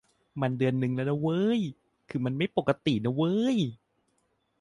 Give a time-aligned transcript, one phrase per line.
[0.41, 1.61] มันเดือนนึงแล้วนะเว้ย
[2.09, 3.57] คือมันไม่ปกตินะเว้ย